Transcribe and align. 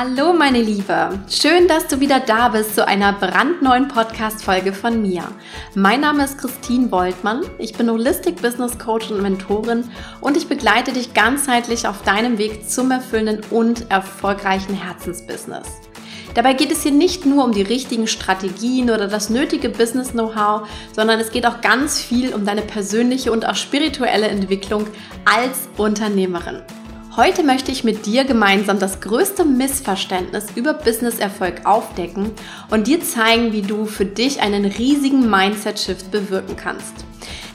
Hallo 0.00 0.32
meine 0.32 0.62
Liebe, 0.62 1.18
schön, 1.28 1.66
dass 1.66 1.88
du 1.88 1.98
wieder 1.98 2.20
da 2.20 2.50
bist 2.50 2.76
zu 2.76 2.86
einer 2.86 3.12
brandneuen 3.12 3.88
Podcast-Folge 3.88 4.72
von 4.72 5.02
mir. 5.02 5.24
Mein 5.74 6.02
Name 6.02 6.22
ist 6.22 6.38
Christine 6.38 6.92
Woltmann, 6.92 7.42
ich 7.58 7.72
bin 7.72 7.90
Holistic 7.90 8.40
Business 8.40 8.78
Coach 8.78 9.10
und 9.10 9.22
Mentorin 9.22 9.90
und 10.20 10.36
ich 10.36 10.46
begleite 10.46 10.92
dich 10.92 11.14
ganzheitlich 11.14 11.88
auf 11.88 12.02
deinem 12.02 12.38
Weg 12.38 12.70
zum 12.70 12.92
erfüllenden 12.92 13.40
und 13.50 13.90
erfolgreichen 13.90 14.72
Herzensbusiness. 14.72 15.66
Dabei 16.32 16.52
geht 16.52 16.70
es 16.70 16.84
hier 16.84 16.92
nicht 16.92 17.26
nur 17.26 17.44
um 17.44 17.50
die 17.50 17.62
richtigen 17.62 18.06
Strategien 18.06 18.90
oder 18.90 19.08
das 19.08 19.30
nötige 19.30 19.68
Business-Know-how, 19.68 20.68
sondern 20.92 21.18
es 21.18 21.32
geht 21.32 21.44
auch 21.44 21.60
ganz 21.60 22.00
viel 22.00 22.34
um 22.34 22.46
deine 22.46 22.62
persönliche 22.62 23.32
und 23.32 23.48
auch 23.48 23.56
spirituelle 23.56 24.28
Entwicklung 24.28 24.86
als 25.24 25.68
Unternehmerin. 25.76 26.62
Heute 27.18 27.42
möchte 27.42 27.72
ich 27.72 27.82
mit 27.82 28.06
dir 28.06 28.22
gemeinsam 28.22 28.78
das 28.78 29.00
größte 29.00 29.44
Missverständnis 29.44 30.46
über 30.54 30.72
Businesserfolg 30.72 31.66
aufdecken 31.66 32.30
und 32.70 32.86
dir 32.86 33.00
zeigen, 33.00 33.52
wie 33.52 33.62
du 33.62 33.86
für 33.86 34.04
dich 34.04 34.40
einen 34.40 34.64
riesigen 34.64 35.28
Mindset-Shift 35.28 36.12
bewirken 36.12 36.54
kannst. 36.54 36.94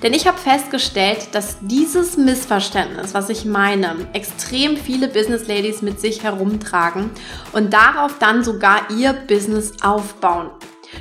Denn 0.03 0.11
ich 0.11 0.27
habe 0.27 0.37
festgestellt, 0.37 1.29
dass 1.31 1.59
dieses 1.61 2.17
Missverständnis, 2.17 3.13
was 3.13 3.29
ich 3.29 3.45
meine, 3.45 3.95
extrem 4.11 4.75
viele 4.75 5.07
Business 5.07 5.47
Ladies 5.47 5.81
mit 5.81 5.97
sich 5.97 6.23
herumtragen 6.23 7.11
und 7.53 7.71
darauf 7.71 8.19
dann 8.19 8.43
sogar 8.43 8.91
ihr 8.91 9.13
Business 9.13 9.71
aufbauen. 9.81 10.49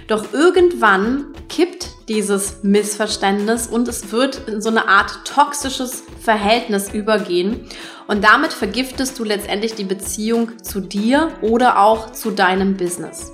Doch 0.07 0.33
irgendwann 0.33 1.33
kippt 1.49 1.89
dieses 2.09 2.63
Missverständnis 2.63 3.67
und 3.67 3.89
es 3.89 4.13
wird 4.13 4.49
in 4.49 4.61
so 4.61 4.71
eine 4.71 4.89
Art 4.89 5.25
toxisches 5.25 6.03
Verhältnis 6.21 6.93
übergehen 6.93 7.67
und 8.07 8.25
damit 8.25 8.53
vergiftest 8.53 9.19
du 9.19 9.25
letztendlich 9.25 9.75
die 9.75 9.85
Beziehung 9.85 10.63
zu 10.63 10.81
dir 10.81 11.33
oder 11.41 11.81
auch 11.81 12.13
zu 12.13 12.31
deinem 12.31 12.77
Business. 12.77 13.33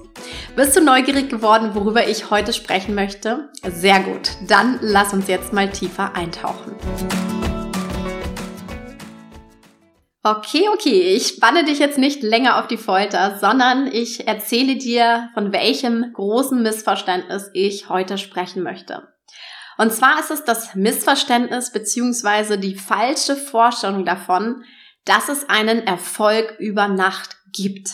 Bist 0.56 0.76
du 0.76 0.80
neugierig 0.80 1.28
geworden, 1.28 1.70
worüber 1.74 2.08
ich 2.08 2.30
heute 2.30 2.52
sprechen 2.52 2.94
möchte? 2.94 3.48
Sehr 3.68 4.00
gut, 4.00 4.30
dann 4.46 4.78
lass 4.80 5.12
uns 5.12 5.28
jetzt 5.28 5.52
mal 5.52 5.70
tiefer 5.70 6.14
eintauchen. 6.14 6.74
Okay, 10.24 10.68
okay, 10.72 11.14
ich 11.14 11.28
spanne 11.28 11.64
dich 11.64 11.78
jetzt 11.78 11.96
nicht 11.96 12.22
länger 12.24 12.58
auf 12.58 12.66
die 12.66 12.76
Folter, 12.76 13.38
sondern 13.38 13.86
ich 13.86 14.26
erzähle 14.26 14.76
dir, 14.76 15.30
von 15.34 15.52
welchem 15.52 16.12
großen 16.12 16.60
Missverständnis 16.60 17.50
ich 17.52 17.88
heute 17.88 18.18
sprechen 18.18 18.64
möchte. 18.64 19.06
Und 19.76 19.92
zwar 19.92 20.18
ist 20.18 20.32
es 20.32 20.44
das 20.44 20.74
Missverständnis 20.74 21.70
beziehungsweise 21.70 22.58
die 22.58 22.74
falsche 22.74 23.36
Vorstellung 23.36 24.04
davon, 24.04 24.64
dass 25.04 25.28
es 25.28 25.48
einen 25.48 25.86
Erfolg 25.86 26.56
über 26.58 26.88
Nacht 26.88 27.36
gibt. 27.52 27.90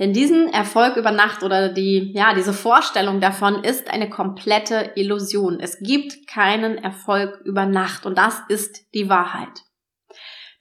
Denn 0.00 0.12
diesen 0.12 0.52
Erfolg 0.52 0.96
über 0.96 1.12
Nacht 1.12 1.44
oder 1.44 1.68
die, 1.68 2.12
ja, 2.12 2.34
diese 2.34 2.52
Vorstellung 2.52 3.20
davon 3.20 3.62
ist 3.62 3.88
eine 3.88 4.10
komplette 4.10 4.92
Illusion. 4.96 5.60
Es 5.60 5.78
gibt 5.78 6.26
keinen 6.26 6.76
Erfolg 6.76 7.40
über 7.44 7.66
Nacht 7.66 8.04
und 8.04 8.18
das 8.18 8.42
ist 8.48 8.92
die 8.92 9.08
Wahrheit. 9.08 9.62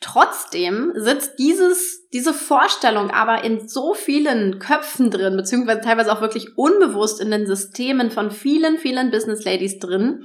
Trotzdem 0.06 0.92
sitzt 0.94 1.40
dieses, 1.40 2.08
diese 2.14 2.32
Vorstellung 2.32 3.10
aber 3.10 3.44
in 3.44 3.68
so 3.68 3.96
vielen 3.96 4.60
Köpfen 4.60 5.10
drin, 5.10 5.36
beziehungsweise 5.36 5.82
teilweise 5.82 6.14
auch 6.14 6.22
wirklich 6.22 6.60
unbewusst 6.60 7.20
in 7.20 7.32
den 7.32 7.48
Systemen 7.48 8.12
von 8.12 8.30
vielen, 8.30 8.78
vielen 8.78 9.10
Business 9.10 9.44
Ladies 9.46 9.80
drin, 9.80 10.24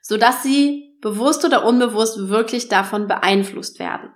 sodass 0.00 0.44
sie 0.44 0.96
bewusst 1.02 1.44
oder 1.44 1.64
unbewusst 1.64 2.28
wirklich 2.28 2.68
davon 2.68 3.08
beeinflusst 3.08 3.80
werden. 3.80 4.10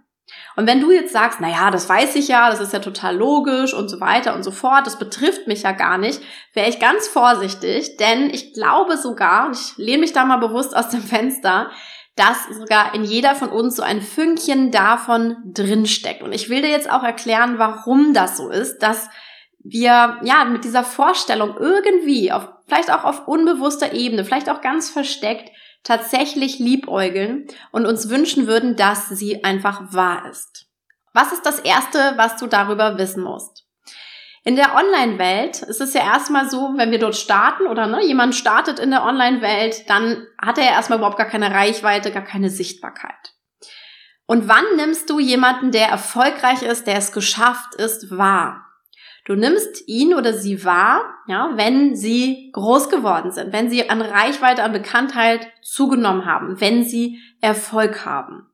Und 0.55 0.69
wenn 0.69 0.81
du 0.81 0.93
jetzt 0.93 1.13
sagst, 1.13 1.41
na 1.41 1.51
ja, 1.51 1.73
das 1.73 1.89
weiß 1.89 2.15
ich 2.15 2.29
ja, 2.29 2.49
das 2.49 2.61
ist 2.61 2.73
ja 2.73 2.79
total 2.79 3.17
logisch 3.17 3.75
und 3.75 3.89
so 3.89 3.99
weiter 3.99 4.37
und 4.37 4.45
so 4.45 4.53
fort, 4.53 4.87
das 4.87 4.97
betrifft 4.97 5.49
mich 5.49 5.63
ja 5.63 5.73
gar 5.73 5.99
nicht, 5.99 6.23
wäre 6.55 6.69
ich 6.69 6.79
ganz 6.79 7.09
vorsichtig, 7.09 7.97
denn 7.97 8.31
ich 8.31 8.53
glaube 8.55 8.97
sogar, 8.97 9.51
ich 9.51 9.77
lehne 9.77 10.03
mich 10.03 10.13
da 10.13 10.25
mal 10.25 10.37
bewusst 10.37 10.77
aus 10.77 10.91
dem 10.91 11.03
Fenster, 11.03 11.73
dass 12.17 12.49
sogar 12.49 12.95
in 12.95 13.05
jeder 13.05 13.35
von 13.35 13.51
uns 13.51 13.77
so 13.77 13.83
ein 13.83 14.03
Fünkchen 14.03 14.71
davon 14.71 15.37
drinsteckt. 15.45 16.23
Und 16.23 16.33
ich 16.33 16.49
will 16.49 16.63
dir 16.63 16.71
jetzt 16.71 16.91
auch 16.91 17.03
erklären, 17.03 17.59
warum 17.59 18.13
das 18.13 18.37
so 18.37 18.51
ist, 18.51 18.79
dass 18.79 19.09
wir 19.63 20.19
ja 20.23 20.45
mit 20.45 20.65
dieser 20.65 20.85
Vorstellung 20.85 21.57
irgendwie 21.59 22.33
auf 22.33 22.49
vielleicht 22.67 22.93
auch 22.93 23.05
auf 23.05 23.27
unbewusster 23.27 23.93
Ebene, 23.93 24.25
vielleicht 24.25 24.49
auch 24.49 24.61
ganz 24.61 24.91
versteckt 24.91 25.51
tatsächlich 25.83 26.59
liebäugeln 26.59 27.47
und 27.73 27.87
uns 27.87 28.09
wünschen 28.09 28.47
würden, 28.47 28.77
dass 28.77 29.09
sie 29.09 29.45
einfach 29.45 29.93
wahr 29.93 30.29
ist. 30.31 30.67
Was 31.13 31.33
ist 31.33 31.45
das 31.45 31.59
erste, 31.59 32.15
was 32.17 32.37
du 32.37 32.47
darüber 32.47 32.97
wissen 32.99 33.23
musst? 33.23 33.67
In 34.43 34.57
der 34.57 34.75
Online-Welt 34.75 35.63
ist 35.63 35.83
es 35.83 35.93
ja 35.93 36.01
erstmal 36.01 36.49
so, 36.49 36.73
wenn 36.77 36.91
wir 36.91 36.99
dort 36.99 37.17
starten 37.17 37.67
oder 37.67 37.87
ne, 37.87 38.03
jemand 38.05 38.35
startet 38.35 38.79
in 38.79 38.91
der 38.91 39.05
Online-Welt, 39.05 39.89
dann 39.89 40.27
hat 40.41 40.57
er 40.57 40.65
ja 40.65 40.71
erstmal 40.71 40.99
überhaupt 40.99 41.19
gar 41.19 41.29
keine 41.29 41.51
Reichweite, 41.51 42.11
gar 42.11 42.25
keine 42.25 42.49
Sichtbarkeit. 42.49 43.35
Und 44.27 44.49
wann 44.49 44.65
nimmst 44.77 45.11
du 45.11 45.19
jemanden, 45.19 45.73
der 45.73 45.89
erfolgreich 45.89 46.63
ist, 46.63 46.87
der 46.87 46.97
es 46.97 47.13
geschafft 47.13 47.75
ist, 47.75 48.17
wahr? 48.17 48.67
Du 49.27 49.35
nimmst 49.35 49.87
ihn 49.87 50.15
oder 50.15 50.33
sie 50.33 50.65
wahr, 50.65 51.03
ja, 51.27 51.51
wenn 51.57 51.95
sie 51.95 52.51
groß 52.53 52.89
geworden 52.89 53.33
sind, 53.33 53.53
wenn 53.53 53.69
sie 53.69 53.91
an 53.91 54.01
Reichweite, 54.01 54.63
an 54.63 54.73
Bekanntheit 54.73 55.49
zugenommen 55.63 56.25
haben, 56.25 56.61
wenn 56.61 56.85
sie 56.85 57.21
Erfolg 57.41 58.07
haben. 58.07 58.50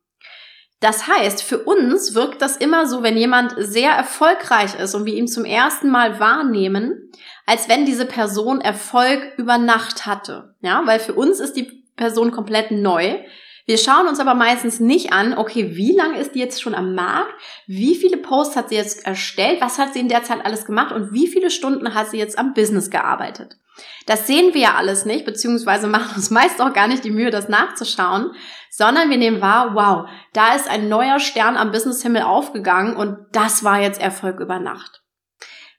Das 0.81 1.07
heißt, 1.07 1.43
für 1.43 1.59
uns 1.59 2.15
wirkt 2.15 2.43
das 2.43 2.57
immer 2.57 2.87
so, 2.87 3.03
wenn 3.03 3.17
jemand 3.17 3.55
sehr 3.57 3.93
erfolgreich 3.93 4.79
ist 4.79 4.95
und 4.95 5.07
wir 5.07 5.15
ihn 5.15 5.27
zum 5.27 5.45
ersten 5.45 5.89
Mal 5.89 6.21
wahrnehmen, 6.21 7.11
als 7.47 7.69
wenn 7.69 7.87
diese 7.87 8.05
Person 8.05 8.61
Erfolg 8.61 9.33
über 9.39 9.57
Nacht 9.57 10.05
hatte. 10.05 10.55
Ja, 10.61 10.83
weil 10.85 11.01
für 11.01 11.15
uns 11.15 11.41
ist 11.41 11.55
die 11.55 11.85
Person 11.97 12.31
komplett 12.31 12.71
neu. 12.71 13.17
Wir 13.67 13.79
schauen 13.79 14.07
uns 14.07 14.21
aber 14.21 14.35
meistens 14.35 14.79
nicht 14.79 15.13
an, 15.13 15.37
okay, 15.37 15.77
wie 15.77 15.93
lange 15.93 16.19
ist 16.19 16.37
die 16.37 16.39
jetzt 16.39 16.63
schon 16.63 16.75
am 16.75 16.95
Markt? 16.95 17.35
Wie 17.67 17.97
viele 17.97 18.17
Posts 18.17 18.55
hat 18.55 18.69
sie 18.69 18.77
jetzt 18.77 19.05
erstellt? 19.05 19.61
Was 19.61 19.79
hat 19.79 19.93
sie 19.93 19.99
in 19.99 20.09
der 20.09 20.23
Zeit 20.23 20.45
alles 20.45 20.67
gemacht? 20.67 20.95
Und 20.95 21.13
wie 21.13 21.27
viele 21.27 21.51
Stunden 21.51 21.93
hat 21.95 22.09
sie 22.09 22.19
jetzt 22.19 22.39
am 22.39 22.55
Business 22.55 22.91
gearbeitet? 22.91 23.57
Das 24.07 24.29
sehen 24.29 24.55
wir 24.55 24.61
ja 24.61 24.75
alles 24.77 25.05
nicht, 25.05 25.27
beziehungsweise 25.27 25.89
machen 25.89 26.15
uns 26.15 26.31
meist 26.31 26.63
auch 26.63 26.73
gar 26.73 26.87
nicht 26.87 27.05
die 27.05 27.11
Mühe, 27.11 27.31
das 27.31 27.49
nachzuschauen, 27.49 28.31
sondern 28.71 29.11
wir 29.11 29.19
nehmen 29.19 29.41
wahr, 29.41 29.75
wow, 29.75 30.09
da 30.33 30.55
ist 30.55 30.71
ein 30.71 30.89
neuer 30.89 31.19
Stern 31.19 31.57
am 31.57 31.73
Businesshimmel 31.73 32.23
aufgegangen 32.23 32.97
und 32.97 33.19
das 33.33 33.65
war 33.65 33.81
jetzt 33.81 34.01
Erfolg 34.01 34.39
über 34.39 34.61
Nacht. 34.61 35.03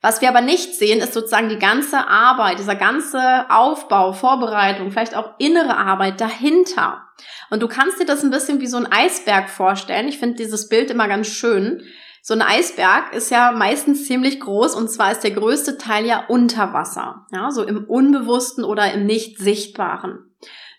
Was 0.02 0.22
wir 0.22 0.30
aber 0.30 0.42
nicht 0.42 0.76
sehen, 0.76 1.00
ist 1.00 1.14
sozusagen 1.14 1.50
die 1.50 1.60
ganze 1.60 2.08
Arbeit, 2.08 2.60
dieser 2.60 2.76
ganze 2.76 3.50
Aufbau, 3.50 4.14
Vorbereitung, 4.14 4.92
vielleicht 4.92 5.16
auch 5.16 5.32
innere 5.40 5.76
Arbeit 5.76 6.22
dahinter. 6.22 7.04
Und 7.50 7.62
du 7.62 7.68
kannst 7.68 8.00
dir 8.00 8.06
das 8.06 8.24
ein 8.24 8.30
bisschen 8.30 8.62
wie 8.62 8.68
so 8.68 8.78
ein 8.78 8.92
Eisberg 8.92 9.50
vorstellen. 9.50 10.08
Ich 10.08 10.20
finde 10.20 10.36
dieses 10.36 10.70
Bild 10.70 10.92
immer 10.92 11.08
ganz 11.08 11.28
schön. 11.28 11.84
So 12.22 12.34
ein 12.34 12.42
Eisberg 12.42 13.14
ist 13.14 13.32
ja 13.32 13.54
meistens 13.54 14.06
ziemlich 14.06 14.42
groß 14.42 14.76
und 14.76 14.90
zwar 14.92 15.14
ist 15.14 15.24
der 15.24 15.32
größte 15.32 15.78
Teil 15.78 16.06
ja 16.06 16.26
unter 16.28 16.74
Wasser, 16.74 17.26
ja, 17.32 17.52
so 17.52 17.64
im 17.64 17.86
Unbewussten 17.86 18.66
oder 18.66 18.92
im 18.92 19.06
nicht 19.06 19.40
sichtbaren. 19.40 20.30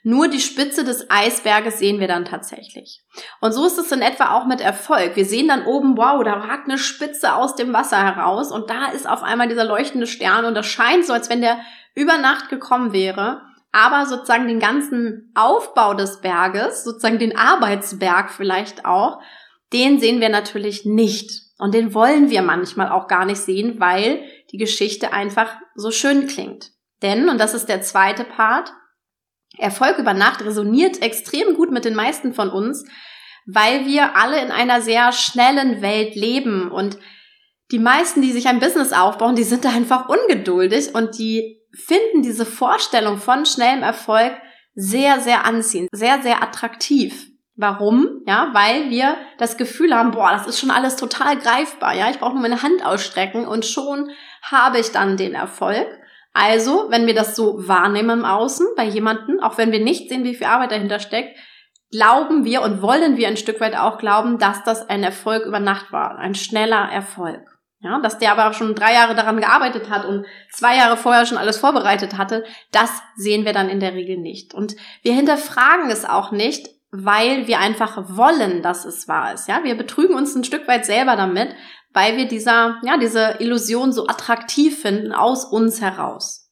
Nur 0.02 0.28
die 0.28 0.40
Spitze 0.40 0.84
des 0.84 1.10
Eisberges 1.10 1.78
sehen 1.78 2.00
wir 2.00 2.08
dann 2.08 2.24
tatsächlich. 2.24 3.02
Und 3.40 3.52
so 3.52 3.66
ist 3.66 3.78
es 3.78 3.90
in 3.92 4.00
etwa 4.00 4.36
auch 4.36 4.46
mit 4.46 4.60
Erfolg. 4.60 5.16
Wir 5.16 5.24
sehen 5.24 5.48
dann 5.48 5.66
oben, 5.66 5.96
wow, 5.96 6.22
da 6.24 6.34
ragt 6.34 6.68
eine 6.68 6.78
Spitze 6.78 7.34
aus 7.34 7.56
dem 7.56 7.72
Wasser 7.72 8.02
heraus 8.02 8.52
und 8.52 8.70
da 8.70 8.86
ist 8.86 9.08
auf 9.08 9.22
einmal 9.22 9.48
dieser 9.48 9.64
leuchtende 9.64 10.06
Stern 10.06 10.44
und 10.44 10.54
das 10.54 10.66
scheint 10.66 11.04
so, 11.04 11.12
als 11.12 11.28
wenn 11.28 11.40
der 11.40 11.58
über 11.94 12.18
Nacht 12.18 12.48
gekommen 12.48 12.92
wäre. 12.92 13.42
Aber 13.72 14.06
sozusagen 14.06 14.48
den 14.48 14.60
ganzen 14.60 15.30
Aufbau 15.34 15.94
des 15.94 16.20
Berges, 16.20 16.84
sozusagen 16.84 17.18
den 17.18 17.36
Arbeitsberg 17.36 18.30
vielleicht 18.30 18.86
auch, 18.86 19.20
den 19.72 20.00
sehen 20.00 20.20
wir 20.20 20.30
natürlich 20.30 20.86
nicht. 20.86 21.48
Und 21.58 21.74
den 21.74 21.92
wollen 21.92 22.30
wir 22.30 22.42
manchmal 22.42 22.90
auch 22.90 23.08
gar 23.08 23.24
nicht 23.24 23.40
sehen, 23.40 23.80
weil 23.80 24.22
die 24.52 24.58
Geschichte 24.58 25.12
einfach 25.12 25.50
so 25.74 25.90
schön 25.90 26.26
klingt. 26.26 26.70
Denn, 27.02 27.28
und 27.28 27.38
das 27.38 27.52
ist 27.54 27.68
der 27.68 27.82
zweite 27.82 28.24
Part, 28.24 28.72
Erfolg 29.58 29.98
über 29.98 30.14
Nacht 30.14 30.42
resoniert 30.42 31.02
extrem 31.02 31.54
gut 31.54 31.70
mit 31.70 31.84
den 31.84 31.94
meisten 31.94 32.34
von 32.34 32.50
uns, 32.50 32.84
weil 33.46 33.86
wir 33.86 34.16
alle 34.16 34.40
in 34.42 34.50
einer 34.50 34.80
sehr 34.80 35.12
schnellen 35.12 35.82
Welt 35.82 36.14
leben 36.14 36.70
und 36.70 36.98
die 37.70 37.78
meisten, 37.78 38.22
die 38.22 38.32
sich 38.32 38.48
ein 38.48 38.60
Business 38.60 38.92
aufbauen, 38.92 39.36
die 39.36 39.44
sind 39.44 39.64
da 39.64 39.70
einfach 39.70 40.08
ungeduldig 40.08 40.94
und 40.94 41.18
die 41.18 41.60
finden 41.72 42.22
diese 42.22 42.46
Vorstellung 42.46 43.18
von 43.18 43.44
schnellem 43.44 43.82
Erfolg 43.82 44.32
sehr, 44.74 45.20
sehr 45.20 45.44
anziehend, 45.44 45.88
sehr, 45.92 46.22
sehr 46.22 46.42
attraktiv. 46.42 47.26
Warum? 47.56 48.22
Ja, 48.24 48.50
weil 48.52 48.88
wir 48.88 49.16
das 49.38 49.56
Gefühl 49.56 49.92
haben, 49.92 50.12
boah, 50.12 50.30
das 50.30 50.46
ist 50.46 50.60
schon 50.60 50.70
alles 50.70 50.94
total 50.94 51.36
greifbar. 51.36 51.94
Ja, 51.94 52.08
ich 52.08 52.20
brauche 52.20 52.34
nur 52.34 52.42
meine 52.42 52.62
Hand 52.62 52.86
ausstrecken 52.86 53.46
und 53.46 53.66
schon 53.66 54.10
habe 54.42 54.78
ich 54.78 54.92
dann 54.92 55.16
den 55.16 55.34
Erfolg. 55.34 55.88
Also, 56.32 56.86
wenn 56.90 57.06
wir 57.06 57.14
das 57.14 57.34
so 57.34 57.66
wahrnehmen 57.66 58.20
im 58.20 58.24
Außen 58.24 58.66
bei 58.76 58.84
jemanden, 58.84 59.40
auch 59.40 59.58
wenn 59.58 59.72
wir 59.72 59.80
nicht 59.80 60.08
sehen, 60.08 60.24
wie 60.24 60.34
viel 60.34 60.46
Arbeit 60.46 60.70
dahinter 60.70 61.00
steckt, 61.00 61.36
glauben 61.90 62.44
wir 62.44 62.62
und 62.62 62.82
wollen 62.82 63.16
wir 63.16 63.28
ein 63.28 63.36
Stück 63.36 63.60
weit 63.60 63.76
auch 63.76 63.98
glauben, 63.98 64.38
dass 64.38 64.62
das 64.64 64.88
ein 64.88 65.02
Erfolg 65.02 65.46
über 65.46 65.60
Nacht 65.60 65.92
war, 65.92 66.18
ein 66.18 66.34
schneller 66.34 66.90
Erfolg. 66.90 67.40
Ja, 67.80 68.00
dass 68.00 68.18
der 68.18 68.32
aber 68.32 68.52
schon 68.54 68.74
drei 68.74 68.92
Jahre 68.92 69.14
daran 69.14 69.38
gearbeitet 69.38 69.88
hat 69.88 70.04
und 70.04 70.26
zwei 70.50 70.76
Jahre 70.76 70.96
vorher 70.96 71.26
schon 71.26 71.38
alles 71.38 71.58
vorbereitet 71.58 72.18
hatte, 72.18 72.44
das 72.72 72.90
sehen 73.14 73.44
wir 73.44 73.52
dann 73.52 73.68
in 73.68 73.78
der 73.78 73.94
Regel 73.94 74.16
nicht. 74.16 74.52
Und 74.52 74.74
wir 75.02 75.14
hinterfragen 75.14 75.88
es 75.88 76.04
auch 76.04 76.32
nicht, 76.32 76.66
weil 76.90 77.46
wir 77.46 77.60
einfach 77.60 77.96
wollen, 78.08 78.62
dass 78.62 78.84
es 78.84 79.06
wahr 79.06 79.32
ist. 79.32 79.46
Ja, 79.46 79.62
wir 79.62 79.76
betrügen 79.76 80.16
uns 80.16 80.34
ein 80.34 80.42
Stück 80.42 80.66
weit 80.66 80.86
selber 80.86 81.14
damit, 81.14 81.54
weil 81.92 82.16
wir 82.16 82.28
dieser, 82.28 82.80
ja, 82.84 82.96
diese 82.96 83.36
Illusion 83.38 83.92
so 83.92 84.06
attraktiv 84.06 84.80
finden 84.80 85.12
aus 85.12 85.44
uns 85.44 85.80
heraus. 85.80 86.50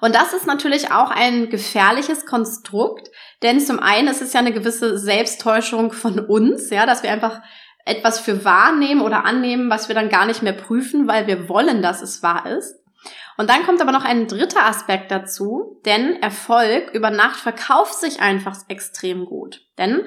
Und 0.00 0.14
das 0.14 0.32
ist 0.34 0.46
natürlich 0.46 0.92
auch 0.92 1.10
ein 1.10 1.48
gefährliches 1.48 2.26
Konstrukt, 2.26 3.10
denn 3.42 3.60
zum 3.60 3.78
einen 3.78 4.08
ist 4.08 4.20
es 4.20 4.32
ja 4.32 4.40
eine 4.40 4.52
gewisse 4.52 4.98
Selbsttäuschung 4.98 5.92
von 5.92 6.20
uns, 6.20 6.70
ja, 6.70 6.84
dass 6.86 7.02
wir 7.02 7.10
einfach 7.10 7.40
etwas 7.86 8.20
für 8.20 8.44
wahrnehmen 8.44 9.00
oder 9.00 9.24
annehmen, 9.24 9.70
was 9.70 9.88
wir 9.88 9.94
dann 9.94 10.08
gar 10.08 10.26
nicht 10.26 10.42
mehr 10.42 10.52
prüfen, 10.52 11.08
weil 11.08 11.26
wir 11.26 11.48
wollen, 11.48 11.82
dass 11.82 12.02
es 12.02 12.22
wahr 12.22 12.46
ist. 12.46 12.74
Und 13.36 13.48
dann 13.50 13.64
kommt 13.64 13.80
aber 13.80 13.92
noch 13.92 14.04
ein 14.04 14.26
dritter 14.26 14.66
Aspekt 14.66 15.10
dazu, 15.10 15.80
denn 15.84 16.20
Erfolg 16.22 16.90
über 16.92 17.10
Nacht 17.10 17.38
verkauft 17.38 17.94
sich 17.94 18.20
einfach 18.20 18.56
extrem 18.68 19.24
gut. 19.24 19.62
Denn 19.78 20.02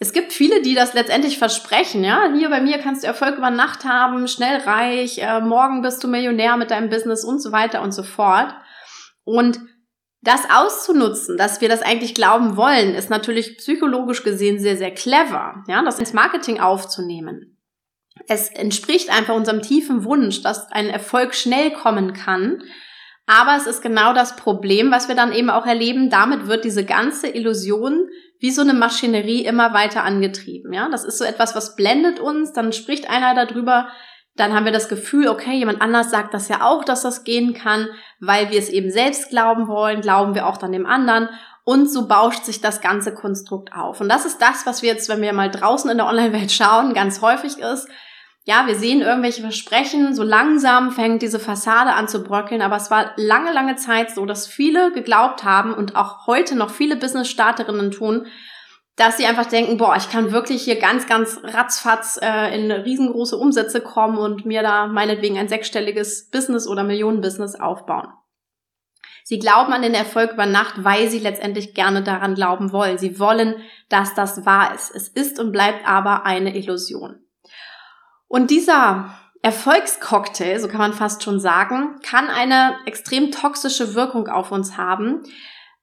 es 0.00 0.12
gibt 0.12 0.32
viele, 0.32 0.62
die 0.62 0.74
das 0.74 0.94
letztendlich 0.94 1.38
versprechen, 1.38 2.04
ja. 2.04 2.32
Hier 2.36 2.50
bei 2.50 2.60
mir 2.60 2.78
kannst 2.78 3.02
du 3.02 3.08
Erfolg 3.08 3.36
über 3.36 3.50
Nacht 3.50 3.84
haben, 3.84 4.28
schnell 4.28 4.58
reich, 4.60 5.18
äh, 5.18 5.40
morgen 5.40 5.82
bist 5.82 6.02
du 6.04 6.08
Millionär 6.08 6.56
mit 6.56 6.70
deinem 6.70 6.88
Business 6.88 7.24
und 7.24 7.42
so 7.42 7.50
weiter 7.50 7.82
und 7.82 7.92
so 7.92 8.04
fort. 8.04 8.54
Und 9.24 9.58
das 10.20 10.42
auszunutzen, 10.50 11.36
dass 11.36 11.60
wir 11.60 11.68
das 11.68 11.82
eigentlich 11.82 12.14
glauben 12.14 12.56
wollen, 12.56 12.94
ist 12.94 13.10
natürlich 13.10 13.58
psychologisch 13.58 14.22
gesehen 14.22 14.58
sehr, 14.58 14.76
sehr 14.76 14.92
clever, 14.92 15.64
ja, 15.66 15.82
das 15.82 15.98
ins 15.98 16.12
Marketing 16.12 16.60
aufzunehmen. 16.60 17.58
Es 18.26 18.48
entspricht 18.48 19.10
einfach 19.10 19.34
unserem 19.34 19.62
tiefen 19.62 20.04
Wunsch, 20.04 20.42
dass 20.42 20.70
ein 20.70 20.88
Erfolg 20.88 21.34
schnell 21.34 21.72
kommen 21.72 22.12
kann. 22.12 22.62
Aber 23.26 23.56
es 23.56 23.66
ist 23.66 23.82
genau 23.82 24.14
das 24.14 24.36
Problem, 24.36 24.90
was 24.90 25.08
wir 25.08 25.14
dann 25.14 25.32
eben 25.32 25.50
auch 25.50 25.66
erleben. 25.66 26.08
Damit 26.08 26.46
wird 26.46 26.64
diese 26.64 26.84
ganze 26.84 27.28
Illusion 27.28 28.08
wie 28.38 28.50
so 28.50 28.62
eine 28.62 28.74
Maschinerie 28.74 29.44
immer 29.44 29.74
weiter 29.74 30.04
angetrieben. 30.04 30.72
Ja, 30.72 30.88
das 30.88 31.04
ist 31.04 31.18
so 31.18 31.24
etwas, 31.24 31.54
was 31.56 31.76
blendet 31.76 32.20
uns. 32.20 32.52
Dann 32.52 32.72
spricht 32.72 33.10
einer 33.10 33.34
darüber, 33.34 33.88
dann 34.36 34.54
haben 34.54 34.64
wir 34.64 34.72
das 34.72 34.88
Gefühl, 34.88 35.28
okay, 35.28 35.54
jemand 35.54 35.82
anders 35.82 36.10
sagt 36.10 36.32
das 36.32 36.48
ja 36.48 36.62
auch, 36.62 36.84
dass 36.84 37.02
das 37.02 37.24
gehen 37.24 37.54
kann, 37.54 37.88
weil 38.20 38.50
wir 38.50 38.58
es 38.58 38.68
eben 38.68 38.90
selbst 38.90 39.30
glauben 39.30 39.66
wollen, 39.66 40.00
glauben 40.00 40.34
wir 40.34 40.46
auch 40.46 40.56
dann 40.56 40.72
dem 40.72 40.86
anderen. 40.86 41.28
Und 41.64 41.90
so 41.90 42.06
bauscht 42.06 42.44
sich 42.44 42.60
das 42.60 42.80
ganze 42.80 43.12
Konstrukt 43.12 43.72
auf. 43.74 44.00
Und 44.00 44.08
das 44.08 44.24
ist 44.24 44.40
das, 44.40 44.64
was 44.64 44.80
wir 44.80 44.90
jetzt, 44.90 45.08
wenn 45.08 45.20
wir 45.20 45.32
mal 45.32 45.50
draußen 45.50 45.90
in 45.90 45.98
der 45.98 46.06
Online-Welt 46.06 46.52
schauen, 46.52 46.94
ganz 46.94 47.20
häufig 47.20 47.58
ist. 47.58 47.88
Ja, 48.48 48.66
wir 48.66 48.76
sehen 48.76 49.02
irgendwelche 49.02 49.42
Versprechen, 49.42 50.14
so 50.14 50.22
langsam 50.22 50.90
fängt 50.90 51.20
diese 51.20 51.38
Fassade 51.38 51.92
an 51.92 52.08
zu 52.08 52.24
bröckeln, 52.24 52.62
aber 52.62 52.76
es 52.76 52.90
war 52.90 53.12
lange, 53.16 53.52
lange 53.52 53.76
Zeit 53.76 54.10
so, 54.10 54.24
dass 54.24 54.46
viele 54.46 54.90
geglaubt 54.90 55.44
haben 55.44 55.74
und 55.74 55.96
auch 55.96 56.26
heute 56.26 56.56
noch 56.56 56.70
viele 56.70 56.96
Business-Starterinnen 56.96 57.90
tun, 57.90 58.26
dass 58.96 59.18
sie 59.18 59.26
einfach 59.26 59.44
denken, 59.44 59.76
boah, 59.76 59.96
ich 59.98 60.08
kann 60.08 60.32
wirklich 60.32 60.62
hier 60.62 60.76
ganz, 60.76 61.06
ganz 61.06 61.38
ratzfatz 61.44 62.18
äh, 62.22 62.58
in 62.58 62.72
riesengroße 62.72 63.36
Umsätze 63.36 63.82
kommen 63.82 64.16
und 64.16 64.46
mir 64.46 64.62
da 64.62 64.86
meinetwegen 64.86 65.36
ein 65.36 65.48
sechsstelliges 65.48 66.30
Business 66.30 66.66
oder 66.66 66.84
Millionenbusiness 66.84 67.54
aufbauen. 67.54 68.08
Sie 69.24 69.38
glauben 69.38 69.74
an 69.74 69.82
den 69.82 69.92
Erfolg 69.92 70.32
über 70.32 70.46
Nacht, 70.46 70.82
weil 70.84 71.08
sie 71.08 71.18
letztendlich 71.18 71.74
gerne 71.74 72.02
daran 72.02 72.34
glauben 72.34 72.72
wollen. 72.72 72.96
Sie 72.96 73.20
wollen, 73.20 73.56
dass 73.90 74.14
das 74.14 74.46
wahr 74.46 74.74
ist. 74.74 74.90
Es 74.94 75.08
ist 75.08 75.38
und 75.38 75.52
bleibt 75.52 75.86
aber 75.86 76.24
eine 76.24 76.56
Illusion. 76.56 77.27
Und 78.28 78.50
dieser 78.50 79.14
Erfolgscocktail, 79.42 80.60
so 80.60 80.68
kann 80.68 80.78
man 80.78 80.92
fast 80.92 81.22
schon 81.22 81.40
sagen, 81.40 81.98
kann 82.02 82.28
eine 82.28 82.76
extrem 82.86 83.30
toxische 83.30 83.94
Wirkung 83.94 84.28
auf 84.28 84.52
uns 84.52 84.76
haben, 84.76 85.22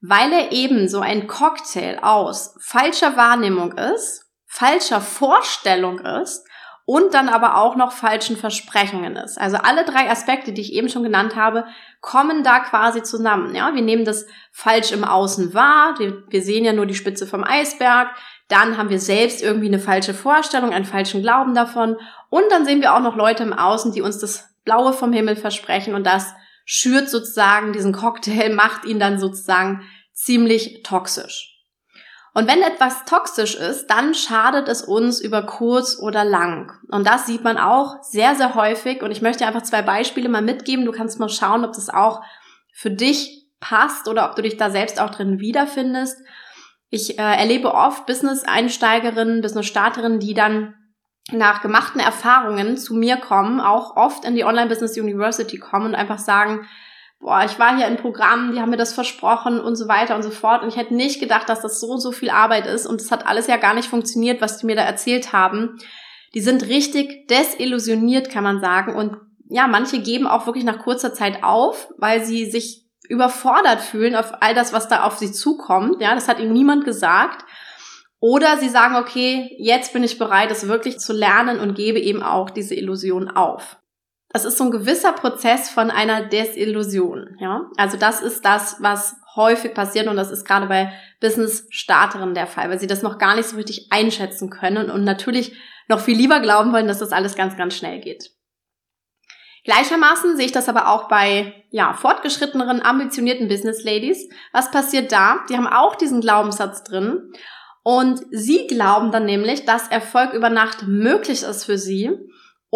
weil 0.00 0.32
er 0.32 0.52
eben 0.52 0.88
so 0.88 1.00
ein 1.00 1.26
Cocktail 1.26 1.98
aus 2.02 2.54
falscher 2.60 3.16
Wahrnehmung 3.16 3.72
ist, 3.72 4.24
falscher 4.46 5.00
Vorstellung 5.00 5.98
ist 6.00 6.45
und 6.86 7.14
dann 7.14 7.28
aber 7.28 7.58
auch 7.58 7.74
noch 7.74 7.90
falschen 7.90 8.36
Versprechungen 8.36 9.16
ist. 9.16 9.38
Also 9.38 9.56
alle 9.56 9.84
drei 9.84 10.08
Aspekte, 10.08 10.52
die 10.52 10.60
ich 10.60 10.72
eben 10.72 10.88
schon 10.88 11.02
genannt 11.02 11.34
habe, 11.34 11.66
kommen 12.00 12.44
da 12.44 12.60
quasi 12.60 13.02
zusammen. 13.02 13.54
Ja, 13.56 13.74
wir 13.74 13.82
nehmen 13.82 14.04
das 14.04 14.26
falsch 14.52 14.92
im 14.92 15.04
Außen 15.04 15.52
wahr. 15.52 15.96
Wir, 15.98 16.22
wir 16.28 16.42
sehen 16.42 16.64
ja 16.64 16.72
nur 16.72 16.86
die 16.86 16.94
Spitze 16.94 17.26
vom 17.26 17.42
Eisberg. 17.42 18.08
Dann 18.48 18.78
haben 18.78 18.88
wir 18.88 19.00
selbst 19.00 19.42
irgendwie 19.42 19.66
eine 19.66 19.80
falsche 19.80 20.14
Vorstellung, 20.14 20.72
einen 20.72 20.84
falschen 20.84 21.22
Glauben 21.22 21.54
davon. 21.54 21.96
Und 22.30 22.44
dann 22.50 22.64
sehen 22.64 22.80
wir 22.80 22.94
auch 22.94 23.00
noch 23.00 23.16
Leute 23.16 23.42
im 23.42 23.52
Außen, 23.52 23.92
die 23.92 24.02
uns 24.02 24.18
das 24.18 24.54
Blaue 24.64 24.92
vom 24.92 25.12
Himmel 25.12 25.34
versprechen 25.34 25.94
und 25.94 26.06
das 26.06 26.34
schürt 26.64 27.08
sozusagen 27.08 27.72
diesen 27.72 27.92
Cocktail, 27.92 28.52
macht 28.54 28.84
ihn 28.84 28.98
dann 28.98 29.18
sozusagen 29.18 29.82
ziemlich 30.12 30.82
toxisch. 30.82 31.55
Und 32.36 32.46
wenn 32.48 32.60
etwas 32.60 33.06
toxisch 33.06 33.54
ist, 33.54 33.86
dann 33.86 34.12
schadet 34.12 34.68
es 34.68 34.82
uns 34.82 35.22
über 35.22 35.44
kurz 35.44 35.98
oder 35.98 36.22
lang. 36.22 36.70
Und 36.88 37.06
das 37.06 37.24
sieht 37.24 37.42
man 37.42 37.56
auch 37.56 38.02
sehr, 38.02 38.34
sehr 38.34 38.54
häufig. 38.54 39.02
Und 39.02 39.10
ich 39.10 39.22
möchte 39.22 39.46
einfach 39.46 39.62
zwei 39.62 39.80
Beispiele 39.80 40.28
mal 40.28 40.42
mitgeben. 40.42 40.84
Du 40.84 40.92
kannst 40.92 41.18
mal 41.18 41.30
schauen, 41.30 41.64
ob 41.64 41.72
das 41.72 41.88
auch 41.88 42.20
für 42.74 42.90
dich 42.90 43.46
passt 43.58 44.06
oder 44.06 44.28
ob 44.28 44.36
du 44.36 44.42
dich 44.42 44.58
da 44.58 44.68
selbst 44.68 45.00
auch 45.00 45.08
drin 45.08 45.40
wiederfindest. 45.40 46.18
Ich 46.90 47.18
äh, 47.18 47.22
erlebe 47.22 47.72
oft 47.72 48.04
Business-Einsteigerinnen, 48.04 49.40
Business-Starterinnen, 49.40 50.20
die 50.20 50.34
dann 50.34 50.74
nach 51.32 51.62
gemachten 51.62 52.02
Erfahrungen 52.02 52.76
zu 52.76 52.92
mir 52.92 53.16
kommen, 53.16 53.60
auch 53.60 53.96
oft 53.96 54.26
in 54.26 54.34
die 54.34 54.44
Online 54.44 54.68
Business 54.68 54.98
University 54.98 55.56
kommen 55.56 55.86
und 55.86 55.94
einfach 55.94 56.18
sagen, 56.18 56.68
boah, 57.20 57.44
ich 57.44 57.58
war 57.58 57.76
hier 57.76 57.86
in 57.88 57.96
Programmen, 57.96 58.52
die 58.52 58.60
haben 58.60 58.70
mir 58.70 58.76
das 58.76 58.94
versprochen 58.94 59.60
und 59.60 59.76
so 59.76 59.88
weiter 59.88 60.14
und 60.16 60.22
so 60.22 60.30
fort. 60.30 60.62
Und 60.62 60.68
ich 60.68 60.76
hätte 60.76 60.94
nicht 60.94 61.20
gedacht, 61.20 61.48
dass 61.48 61.60
das 61.60 61.80
so, 61.80 61.96
so 61.96 62.12
viel 62.12 62.30
Arbeit 62.30 62.66
ist. 62.66 62.86
Und 62.86 63.00
es 63.00 63.10
hat 63.10 63.26
alles 63.26 63.46
ja 63.46 63.56
gar 63.56 63.74
nicht 63.74 63.88
funktioniert, 63.88 64.40
was 64.40 64.58
die 64.58 64.66
mir 64.66 64.76
da 64.76 64.82
erzählt 64.82 65.32
haben. 65.32 65.78
Die 66.34 66.40
sind 66.40 66.66
richtig 66.66 67.28
desillusioniert, 67.28 68.30
kann 68.30 68.44
man 68.44 68.60
sagen. 68.60 68.94
Und 68.94 69.16
ja, 69.48 69.66
manche 69.66 70.00
geben 70.00 70.26
auch 70.26 70.46
wirklich 70.46 70.64
nach 70.64 70.78
kurzer 70.78 71.14
Zeit 71.14 71.42
auf, 71.42 71.88
weil 71.98 72.24
sie 72.24 72.50
sich 72.50 72.84
überfordert 73.08 73.80
fühlen 73.80 74.16
auf 74.16 74.32
all 74.40 74.54
das, 74.54 74.72
was 74.72 74.88
da 74.88 75.04
auf 75.04 75.16
sie 75.16 75.32
zukommt. 75.32 76.00
Ja, 76.00 76.14
das 76.14 76.28
hat 76.28 76.40
ihnen 76.40 76.52
niemand 76.52 76.84
gesagt. 76.84 77.44
Oder 78.18 78.56
sie 78.58 78.68
sagen, 78.68 78.96
okay, 78.96 79.54
jetzt 79.58 79.92
bin 79.92 80.02
ich 80.02 80.18
bereit, 80.18 80.50
es 80.50 80.68
wirklich 80.68 80.98
zu 80.98 81.12
lernen 81.12 81.60
und 81.60 81.74
gebe 81.74 82.00
eben 82.00 82.22
auch 82.22 82.50
diese 82.50 82.74
Illusion 82.74 83.28
auf. 83.28 83.78
Das 84.36 84.44
ist 84.44 84.58
so 84.58 84.64
ein 84.64 84.70
gewisser 84.70 85.14
Prozess 85.14 85.70
von 85.70 85.90
einer 85.90 86.20
Desillusion, 86.20 87.38
ja. 87.40 87.70
Also 87.78 87.96
das 87.96 88.20
ist 88.20 88.44
das, 88.44 88.76
was 88.80 89.16
häufig 89.34 89.72
passiert 89.72 90.08
und 90.08 90.16
das 90.16 90.30
ist 90.30 90.44
gerade 90.44 90.66
bei 90.66 90.92
Business-Starterinnen 91.22 92.34
der 92.34 92.46
Fall, 92.46 92.68
weil 92.68 92.78
sie 92.78 92.86
das 92.86 93.00
noch 93.00 93.16
gar 93.16 93.34
nicht 93.34 93.48
so 93.48 93.56
richtig 93.56 93.88
einschätzen 93.88 94.50
können 94.50 94.90
und 94.90 95.04
natürlich 95.04 95.56
noch 95.88 96.00
viel 96.00 96.18
lieber 96.18 96.40
glauben 96.40 96.74
wollen, 96.74 96.86
dass 96.86 96.98
das 96.98 97.12
alles 97.12 97.34
ganz, 97.34 97.56
ganz 97.56 97.76
schnell 97.76 97.98
geht. 97.98 98.30
Gleichermaßen 99.64 100.36
sehe 100.36 100.44
ich 100.44 100.52
das 100.52 100.68
aber 100.68 100.88
auch 100.88 101.08
bei 101.08 101.64
ja, 101.70 101.94
fortgeschritteneren, 101.94 102.82
ambitionierten 102.82 103.48
Business 103.48 103.84
Ladies. 103.84 104.28
Was 104.52 104.70
passiert 104.70 105.12
da? 105.12 105.46
Die 105.48 105.56
haben 105.56 105.66
auch 105.66 105.96
diesen 105.96 106.20
Glaubenssatz 106.20 106.84
drin 106.84 107.32
und 107.82 108.20
sie 108.32 108.66
glauben 108.66 109.12
dann 109.12 109.24
nämlich, 109.24 109.64
dass 109.64 109.88
Erfolg 109.88 110.34
über 110.34 110.50
Nacht 110.50 110.86
möglich 110.86 111.42
ist 111.42 111.64
für 111.64 111.78
sie 111.78 112.10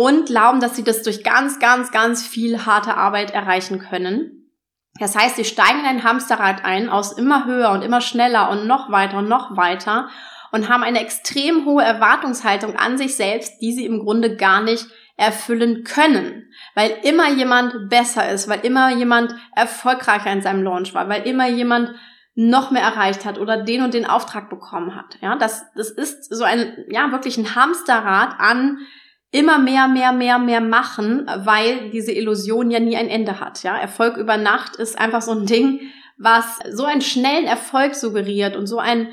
und 0.00 0.28
glauben, 0.28 0.60
dass 0.60 0.76
sie 0.76 0.82
das 0.82 1.02
durch 1.02 1.22
ganz, 1.22 1.58
ganz, 1.58 1.90
ganz 1.90 2.26
viel 2.26 2.64
harte 2.64 2.96
Arbeit 2.96 3.32
erreichen 3.32 3.80
können. 3.80 4.50
Das 4.98 5.14
heißt, 5.14 5.36
sie 5.36 5.44
steigen 5.44 5.80
in 5.80 5.84
ein 5.84 6.04
Hamsterrad 6.04 6.64
ein 6.64 6.88
aus 6.88 7.12
immer 7.12 7.44
höher 7.44 7.70
und 7.72 7.82
immer 7.82 8.00
schneller 8.00 8.48
und 8.48 8.66
noch 8.66 8.90
weiter 8.90 9.18
und 9.18 9.28
noch 9.28 9.58
weiter 9.58 10.08
und 10.52 10.70
haben 10.70 10.84
eine 10.84 11.00
extrem 11.00 11.66
hohe 11.66 11.84
Erwartungshaltung 11.84 12.76
an 12.76 12.96
sich 12.96 13.14
selbst, 13.14 13.60
die 13.60 13.74
sie 13.74 13.84
im 13.84 13.98
Grunde 13.98 14.36
gar 14.36 14.62
nicht 14.62 14.86
erfüllen 15.18 15.84
können, 15.84 16.48
weil 16.74 16.96
immer 17.02 17.28
jemand 17.28 17.90
besser 17.90 18.30
ist, 18.30 18.48
weil 18.48 18.60
immer 18.60 18.94
jemand 18.94 19.34
erfolgreicher 19.54 20.32
in 20.32 20.40
seinem 20.40 20.62
Launch 20.62 20.94
war, 20.94 21.10
weil 21.10 21.26
immer 21.26 21.46
jemand 21.46 21.94
noch 22.34 22.70
mehr 22.70 22.82
erreicht 22.82 23.26
hat 23.26 23.38
oder 23.38 23.62
den 23.62 23.82
und 23.82 23.92
den 23.92 24.06
Auftrag 24.06 24.48
bekommen 24.48 24.96
hat. 24.96 25.18
Ja, 25.20 25.36
das, 25.36 25.66
das 25.74 25.90
ist 25.90 26.34
so 26.34 26.44
ein, 26.44 26.86
ja, 26.88 27.12
wirklich 27.12 27.36
ein 27.36 27.54
Hamsterrad 27.54 28.40
an 28.40 28.78
immer 29.30 29.58
mehr, 29.58 29.88
mehr, 29.88 30.12
mehr, 30.12 30.38
mehr 30.38 30.60
machen, 30.60 31.30
weil 31.44 31.90
diese 31.90 32.12
Illusion 32.12 32.70
ja 32.70 32.80
nie 32.80 32.96
ein 32.96 33.08
Ende 33.08 33.40
hat. 33.40 33.62
Ja, 33.62 33.76
Erfolg 33.76 34.16
über 34.16 34.36
Nacht 34.36 34.76
ist 34.76 34.98
einfach 34.98 35.22
so 35.22 35.32
ein 35.32 35.46
Ding, 35.46 35.80
was 36.18 36.58
so 36.72 36.84
einen 36.84 37.00
schnellen 37.00 37.46
Erfolg 37.46 37.94
suggeriert 37.94 38.56
und 38.56 38.66
so 38.66 38.78
ein 38.78 39.08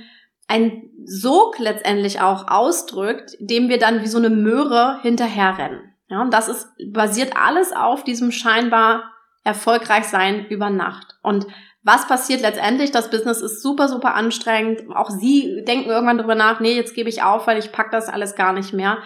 ein 0.47 0.89
Sog 1.05 1.59
letztendlich 1.59 2.21
auch 2.21 2.47
ausdrückt, 2.47 3.35
dem 3.39 3.69
wir 3.69 3.79
dann 3.79 4.01
wie 4.01 4.07
so 4.07 4.17
eine 4.17 4.29
Möhre 4.29 4.99
hinterherrennen. 5.01 5.93
Ja, 6.09 6.21
und 6.21 6.33
das 6.33 6.47
ist 6.47 6.69
basiert 6.93 7.33
alles 7.35 7.73
auf 7.73 8.03
diesem 8.03 8.31
scheinbar 8.31 9.11
erfolgreich 9.43 10.05
sein 10.05 10.45
über 10.47 10.69
Nacht. 10.69 11.17
Und 11.21 11.47
was 11.83 12.07
passiert 12.07 12.41
letztendlich? 12.41 12.91
Das 12.91 13.09
Business 13.09 13.41
ist 13.41 13.61
super, 13.61 13.87
super 13.87 14.13
anstrengend. 14.13 14.83
Auch 14.93 15.09
Sie 15.09 15.63
denken 15.65 15.89
irgendwann 15.89 16.17
drüber 16.17 16.35
nach, 16.35 16.59
nee, 16.59 16.75
jetzt 16.75 16.95
gebe 16.95 17.09
ich 17.09 17.23
auf, 17.23 17.47
weil 17.47 17.57
ich 17.57 17.71
pack 17.71 17.91
das 17.91 18.09
alles 18.09 18.35
gar 18.35 18.51
nicht 18.53 18.73
mehr. 18.73 18.97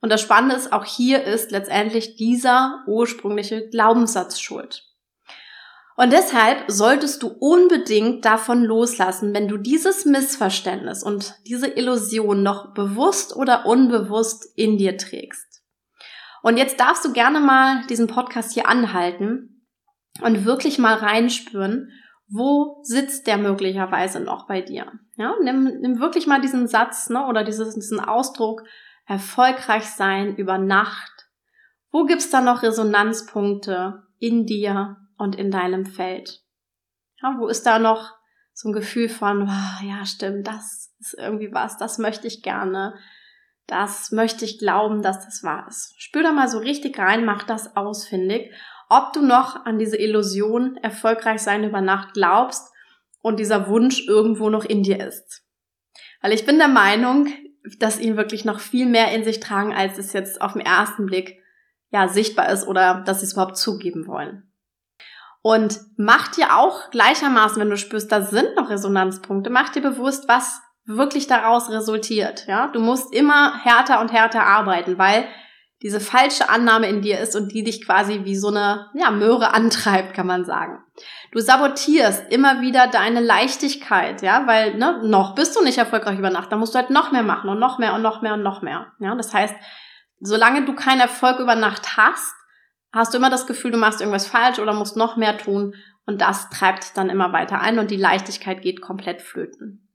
Und 0.00 0.10
das 0.10 0.20
Spannende 0.20 0.56
ist, 0.56 0.72
auch 0.72 0.84
hier 0.84 1.24
ist 1.24 1.50
letztendlich 1.50 2.16
dieser 2.16 2.84
ursprüngliche 2.86 3.68
Glaubenssatz 3.68 4.40
schuld. 4.40 4.84
Und 5.96 6.12
deshalb 6.12 6.64
solltest 6.70 7.22
du 7.22 7.28
unbedingt 7.28 8.24
davon 8.24 8.62
loslassen, 8.62 9.32
wenn 9.32 9.48
du 9.48 9.56
dieses 9.56 10.04
Missverständnis 10.04 11.02
und 11.02 11.34
diese 11.46 11.68
Illusion 11.68 12.42
noch 12.42 12.74
bewusst 12.74 13.34
oder 13.34 13.64
unbewusst 13.64 14.46
in 14.56 14.76
dir 14.76 14.98
trägst. 14.98 15.62
Und 16.42 16.58
jetzt 16.58 16.78
darfst 16.78 17.04
du 17.04 17.12
gerne 17.12 17.40
mal 17.40 17.86
diesen 17.88 18.08
Podcast 18.08 18.52
hier 18.52 18.68
anhalten 18.68 19.66
und 20.20 20.44
wirklich 20.44 20.78
mal 20.78 20.94
reinspüren, 20.94 21.90
wo 22.28 22.80
sitzt 22.82 23.26
der 23.26 23.38
möglicherweise 23.38 24.20
noch 24.20 24.46
bei 24.46 24.60
dir? 24.60 24.92
Ja, 25.16 25.34
nimm, 25.42 25.80
nimm 25.80 25.98
wirklich 25.98 26.26
mal 26.26 26.40
diesen 26.40 26.66
Satz 26.66 27.08
ne, 27.08 27.26
oder 27.26 27.42
dieses, 27.42 27.74
diesen 27.74 28.00
Ausdruck 28.00 28.64
erfolgreich 29.06 29.86
sein 29.86 30.36
über 30.36 30.58
Nacht. 30.58 31.28
Wo 31.90 32.04
gibt's 32.04 32.30
da 32.30 32.40
noch 32.40 32.62
Resonanzpunkte 32.62 34.02
in 34.18 34.46
dir, 34.46 34.96
und 35.16 35.36
in 35.36 35.50
deinem 35.50 35.86
Feld. 35.86 36.42
Ja, 37.22 37.36
wo 37.38 37.48
ist 37.48 37.64
da 37.64 37.78
noch 37.78 38.14
so 38.52 38.68
ein 38.68 38.72
Gefühl 38.72 39.08
von, 39.08 39.42
oh, 39.42 39.86
ja, 39.86 40.04
stimmt, 40.06 40.46
das 40.46 40.94
ist 40.98 41.14
irgendwie 41.18 41.52
was, 41.52 41.76
das 41.76 41.98
möchte 41.98 42.26
ich 42.26 42.42
gerne, 42.42 42.94
das 43.66 44.12
möchte 44.12 44.44
ich 44.44 44.58
glauben, 44.58 45.02
dass 45.02 45.24
das 45.24 45.42
wahr 45.42 45.66
ist. 45.68 45.94
Spür 45.98 46.22
da 46.22 46.32
mal 46.32 46.48
so 46.48 46.58
richtig 46.58 46.98
rein, 46.98 47.24
mach 47.24 47.42
das 47.42 47.76
ausfindig, 47.76 48.52
ob 48.88 49.12
du 49.12 49.20
noch 49.20 49.66
an 49.66 49.78
diese 49.78 49.96
Illusion 49.96 50.76
erfolgreich 50.76 51.40
sein 51.40 51.64
über 51.64 51.80
Nacht 51.80 52.14
glaubst 52.14 52.72
und 53.20 53.40
dieser 53.40 53.68
Wunsch 53.68 54.06
irgendwo 54.06 54.48
noch 54.48 54.64
in 54.64 54.82
dir 54.82 55.04
ist. 55.04 55.42
Weil 56.22 56.32
ich 56.32 56.46
bin 56.46 56.58
der 56.58 56.68
Meinung, 56.68 57.28
dass 57.78 57.98
ihn 57.98 58.16
wirklich 58.16 58.44
noch 58.44 58.60
viel 58.60 58.86
mehr 58.86 59.12
in 59.12 59.24
sich 59.24 59.40
tragen, 59.40 59.74
als 59.74 59.98
es 59.98 60.12
jetzt 60.12 60.40
auf 60.40 60.52
den 60.52 60.62
ersten 60.62 61.06
Blick 61.06 61.42
ja 61.90 62.08
sichtbar 62.08 62.50
ist 62.50 62.66
oder 62.66 63.02
dass 63.06 63.20
sie 63.20 63.26
es 63.26 63.32
überhaupt 63.32 63.56
zugeben 63.56 64.06
wollen. 64.06 64.50
Und 65.42 65.78
mach 65.96 66.28
dir 66.28 66.56
auch 66.56 66.90
gleichermaßen, 66.90 67.60
wenn 67.60 67.70
du 67.70 67.76
spürst, 67.76 68.10
da 68.10 68.22
sind 68.22 68.56
noch 68.56 68.68
Resonanzpunkte, 68.68 69.50
mach 69.50 69.68
dir 69.68 69.82
bewusst, 69.82 70.28
was 70.28 70.60
wirklich 70.86 71.26
daraus 71.26 71.70
resultiert. 71.70 72.46
Ja, 72.48 72.68
du 72.68 72.80
musst 72.80 73.12
immer 73.12 73.62
härter 73.62 74.00
und 74.00 74.12
härter 74.12 74.44
arbeiten, 74.44 74.98
weil 74.98 75.26
diese 75.82 76.00
falsche 76.00 76.48
Annahme 76.48 76.88
in 76.88 77.02
dir 77.02 77.20
ist 77.20 77.36
und 77.36 77.52
die 77.52 77.62
dich 77.62 77.84
quasi 77.84 78.24
wie 78.24 78.36
so 78.36 78.48
eine 78.48 78.90
ja, 78.94 79.10
Möhre 79.10 79.52
antreibt, 79.52 80.14
kann 80.14 80.26
man 80.26 80.44
sagen. 80.44 80.82
Du 81.32 81.38
sabotierst 81.40 82.32
immer 82.32 82.62
wieder 82.62 82.86
deine 82.86 83.20
Leichtigkeit, 83.20 84.22
ja, 84.22 84.46
weil 84.46 84.76
ne, 84.76 85.02
noch 85.04 85.34
bist 85.34 85.54
du 85.54 85.62
nicht 85.62 85.78
erfolgreich 85.78 86.18
über 86.18 86.30
Nacht, 86.30 86.50
da 86.50 86.56
musst 86.56 86.74
du 86.74 86.78
halt 86.78 86.90
noch 86.90 87.12
mehr 87.12 87.22
machen 87.22 87.50
und 87.50 87.58
noch 87.58 87.78
mehr 87.78 87.94
und 87.94 88.02
noch 88.02 88.22
mehr 88.22 88.34
und 88.34 88.42
noch 88.42 88.62
mehr. 88.62 88.92
Ja, 89.00 89.14
das 89.14 89.34
heißt, 89.34 89.54
solange 90.20 90.64
du 90.64 90.74
keinen 90.74 91.00
Erfolg 91.00 91.40
über 91.40 91.54
Nacht 91.54 91.98
hast, 91.98 92.34
hast 92.92 93.12
du 93.12 93.18
immer 93.18 93.30
das 93.30 93.46
Gefühl, 93.46 93.70
du 93.70 93.78
machst 93.78 94.00
irgendwas 94.00 94.26
falsch 94.26 94.58
oder 94.58 94.72
musst 94.72 94.96
noch 94.96 95.16
mehr 95.16 95.36
tun 95.36 95.74
und 96.06 96.22
das 96.22 96.48
treibt 96.48 96.96
dann 96.96 97.10
immer 97.10 97.32
weiter 97.32 97.60
ein 97.60 97.78
und 97.78 97.90
die 97.90 97.96
Leichtigkeit 97.96 98.62
geht 98.62 98.80
komplett 98.80 99.20
flöten. 99.20 99.85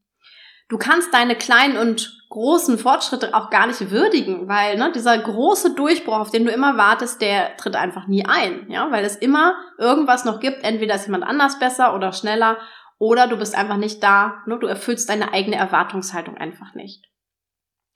Du 0.72 0.78
kannst 0.78 1.14
deine 1.14 1.36
kleinen 1.36 1.76
und 1.76 2.24
großen 2.30 2.78
Fortschritte 2.78 3.34
auch 3.34 3.50
gar 3.50 3.68
nicht 3.68 3.92
würdigen, 3.92 4.48
weil 4.48 4.78
ne, 4.78 4.90
dieser 4.96 5.18
große 5.18 5.76
Durchbruch, 5.76 6.18
auf 6.18 6.32
den 6.32 6.46
du 6.46 6.52
immer 6.52 6.78
wartest, 6.78 7.20
der 7.20 7.58
tritt 7.58 7.76
einfach 7.76 8.08
nie 8.08 8.26
ein, 8.26 8.72
ja, 8.72 8.90
weil 8.90 9.04
es 9.04 9.18
immer 9.18 9.54
irgendwas 9.78 10.24
noch 10.24 10.40
gibt. 10.40 10.64
Entweder 10.64 10.96
ist 10.96 11.08
jemand 11.08 11.26
anders 11.26 11.60
besser 11.60 11.94
oder 11.94 12.14
schneller 12.14 12.58
oder 13.00 13.28
du 13.28 13.36
bist 13.36 13.54
einfach 13.54 13.76
nicht 13.76 14.02
da, 14.02 14.44
ne, 14.46 14.58
du 14.60 14.68
erfüllst 14.68 15.10
deine 15.10 15.34
eigene 15.34 15.58
Erwartungshaltung 15.58 16.38
einfach 16.38 16.74
nicht. 16.74 17.04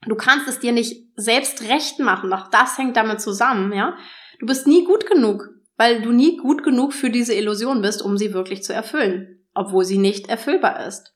Du 0.05 0.15
kannst 0.15 0.50
es 0.50 0.60
dir 0.60 0.74
nicht 0.74 1.13
selbst 1.15 1.70
recht 1.70 2.00
machen, 2.00 2.34
auch 2.34 2.50
das 2.50 2.77
hängt 2.77 2.98
damit 2.98 3.22
zusammen, 3.22 3.72
ja. 3.72 3.96
Du 4.41 4.46
bist 4.46 4.67
nie 4.67 4.84
gut 4.84 5.08
genug, 5.08 5.48
weil 5.77 6.01
du 6.01 6.12
nie 6.12 6.36
gut 6.36 6.62
genug 6.62 6.91
für 6.91 7.10
diese 7.10 7.36
Illusion 7.36 7.82
bist, 7.82 8.01
um 8.01 8.17
sie 8.17 8.34
wirklich 8.34 8.63
zu 8.63 8.74
erfüllen, 8.74 9.48
obwohl 9.53 9.86
sie 9.86 9.98
nicht 9.98 10.27
erfüllbar 10.27 10.86
ist. 10.86 11.15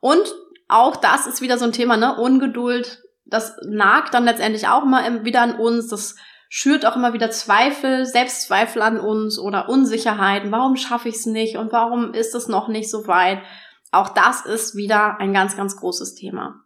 Und 0.00 0.32
auch 0.68 0.96
das 0.96 1.26
ist 1.26 1.40
wieder 1.40 1.58
so 1.58 1.64
ein 1.64 1.72
Thema, 1.72 1.96
ne? 1.96 2.16
Ungeduld, 2.16 3.02
das 3.24 3.56
nagt 3.66 4.14
dann 4.14 4.24
letztendlich 4.24 4.68
auch 4.68 4.84
mal 4.84 5.24
wieder 5.24 5.42
an 5.42 5.56
uns, 5.56 5.88
das 5.88 6.16
schürt 6.48 6.86
auch 6.86 6.96
immer 6.96 7.12
wieder 7.12 7.30
Zweifel, 7.30 8.06
Selbstzweifel 8.06 8.80
an 8.82 9.00
uns 9.00 9.38
oder 9.38 9.68
Unsicherheiten. 9.68 10.52
Warum 10.52 10.76
schaffe 10.76 11.08
ich 11.08 11.16
es 11.16 11.26
nicht 11.26 11.56
und 11.56 11.72
warum 11.72 12.14
ist 12.14 12.34
es 12.34 12.48
noch 12.48 12.68
nicht 12.68 12.90
so 12.90 13.06
weit? 13.06 13.42
Auch 13.90 14.10
das 14.10 14.44
ist 14.44 14.76
wieder 14.76 15.18
ein 15.20 15.32
ganz, 15.32 15.56
ganz 15.56 15.76
großes 15.76 16.14
Thema. 16.14 16.64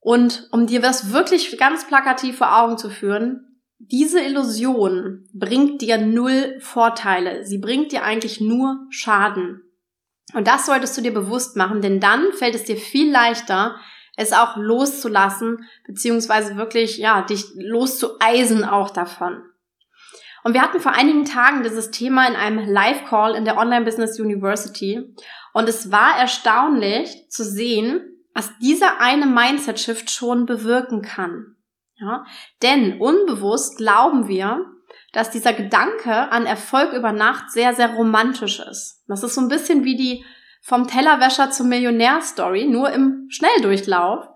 Und 0.00 0.48
um 0.52 0.66
dir 0.66 0.80
das 0.80 1.12
wirklich 1.12 1.56
ganz 1.58 1.86
plakativ 1.86 2.38
vor 2.38 2.56
Augen 2.60 2.76
zu 2.76 2.90
führen, 2.90 3.60
diese 3.78 4.20
Illusion 4.20 5.26
bringt 5.32 5.80
dir 5.80 5.98
null 5.98 6.58
Vorteile. 6.60 7.44
Sie 7.44 7.58
bringt 7.58 7.92
dir 7.92 8.04
eigentlich 8.04 8.40
nur 8.40 8.86
Schaden. 8.90 9.62
Und 10.32 10.48
das 10.48 10.66
solltest 10.66 10.96
du 10.96 11.02
dir 11.02 11.12
bewusst 11.12 11.56
machen, 11.56 11.82
denn 11.82 12.00
dann 12.00 12.32
fällt 12.32 12.54
es 12.54 12.64
dir 12.64 12.76
viel 12.76 13.12
leichter, 13.12 13.76
es 14.16 14.32
auch 14.32 14.56
loszulassen, 14.56 15.68
beziehungsweise 15.86 16.56
wirklich, 16.56 16.98
ja, 16.98 17.22
dich 17.22 17.46
loszueisen 17.56 18.64
auch 18.64 18.90
davon. 18.90 19.42
Und 20.44 20.54
wir 20.54 20.62
hatten 20.62 20.80
vor 20.80 20.92
einigen 20.92 21.24
Tagen 21.24 21.62
dieses 21.62 21.90
Thema 21.90 22.26
in 22.28 22.36
einem 22.36 22.58
Live-Call 22.68 23.34
in 23.34 23.44
der 23.44 23.56
Online 23.56 23.84
Business 23.84 24.20
University. 24.20 25.14
Und 25.52 25.68
es 25.68 25.90
war 25.90 26.18
erstaunlich 26.18 27.28
zu 27.30 27.44
sehen, 27.44 28.02
was 28.34 28.52
dieser 28.58 29.00
eine 29.00 29.26
Mindset-Shift 29.26 30.10
schon 30.10 30.44
bewirken 30.44 31.02
kann. 31.02 31.56
Ja? 31.96 32.26
Denn 32.62 33.00
unbewusst 33.00 33.78
glauben 33.78 34.28
wir, 34.28 34.73
dass 35.14 35.30
dieser 35.30 35.52
Gedanke 35.52 36.12
an 36.32 36.44
Erfolg 36.44 36.92
über 36.92 37.12
Nacht 37.12 37.50
sehr, 37.50 37.72
sehr 37.72 37.94
romantisch 37.94 38.58
ist. 38.60 39.02
Das 39.06 39.22
ist 39.22 39.34
so 39.34 39.40
ein 39.40 39.48
bisschen 39.48 39.84
wie 39.84 39.96
die 39.96 40.24
vom 40.60 40.88
Tellerwäscher 40.88 41.50
zum 41.50 41.68
Millionär-Story, 41.68 42.66
nur 42.66 42.90
im 42.90 43.26
Schnelldurchlauf. 43.28 44.26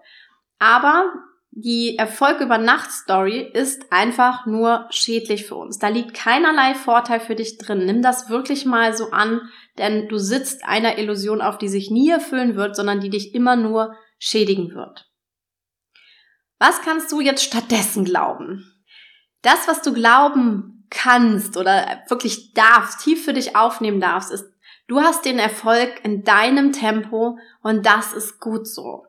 Aber 0.58 1.12
die 1.50 1.96
Erfolg 1.98 2.40
über 2.40 2.58
Nacht 2.58 2.92
Story 2.92 3.50
ist 3.52 3.90
einfach 3.90 4.46
nur 4.46 4.86
schädlich 4.90 5.46
für 5.46 5.56
uns. 5.56 5.78
Da 5.78 5.88
liegt 5.88 6.14
keinerlei 6.14 6.74
Vorteil 6.74 7.18
für 7.18 7.34
dich 7.34 7.58
drin. 7.58 7.84
Nimm 7.84 8.00
das 8.02 8.28
wirklich 8.28 8.64
mal 8.64 8.96
so 8.96 9.10
an, 9.10 9.40
denn 9.78 10.08
du 10.08 10.18
sitzt 10.18 10.64
einer 10.64 10.98
Illusion 10.98 11.40
auf, 11.40 11.58
die 11.58 11.68
sich 11.68 11.90
nie 11.90 12.10
erfüllen 12.10 12.54
wird, 12.54 12.76
sondern 12.76 13.00
die 13.00 13.10
dich 13.10 13.34
immer 13.34 13.56
nur 13.56 13.96
schädigen 14.18 14.74
wird. 14.74 15.10
Was 16.58 16.82
kannst 16.82 17.10
du 17.10 17.20
jetzt 17.20 17.42
stattdessen 17.42 18.04
glauben? 18.04 18.77
Das, 19.42 19.68
was 19.68 19.82
du 19.82 19.92
glauben 19.92 20.86
kannst 20.90 21.56
oder 21.56 22.02
wirklich 22.08 22.54
darfst, 22.54 23.00
tief 23.00 23.24
für 23.24 23.32
dich 23.32 23.56
aufnehmen 23.56 24.00
darfst, 24.00 24.32
ist, 24.32 24.46
du 24.86 25.00
hast 25.00 25.24
den 25.24 25.38
Erfolg 25.38 26.00
in 26.02 26.24
deinem 26.24 26.72
Tempo 26.72 27.38
und 27.62 27.86
das 27.86 28.12
ist 28.12 28.40
gut 28.40 28.66
so. 28.66 29.04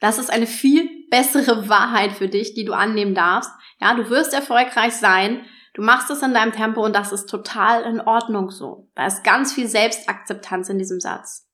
Das 0.00 0.18
ist 0.18 0.30
eine 0.30 0.46
viel 0.46 0.88
bessere 1.10 1.68
Wahrheit 1.68 2.12
für 2.12 2.28
dich, 2.28 2.54
die 2.54 2.64
du 2.64 2.74
annehmen 2.74 3.14
darfst. 3.14 3.50
Ja, 3.80 3.94
du 3.94 4.10
wirst 4.10 4.34
erfolgreich 4.34 4.94
sein. 4.94 5.44
Du 5.74 5.82
machst 5.82 6.10
es 6.10 6.22
in 6.22 6.34
deinem 6.34 6.52
Tempo 6.52 6.84
und 6.84 6.94
das 6.94 7.12
ist 7.12 7.26
total 7.26 7.82
in 7.82 8.00
Ordnung 8.00 8.50
so. 8.50 8.88
Da 8.94 9.06
ist 9.06 9.24
ganz 9.24 9.52
viel 9.52 9.68
Selbstakzeptanz 9.68 10.68
in 10.68 10.78
diesem 10.78 11.00
Satz. 11.00 11.45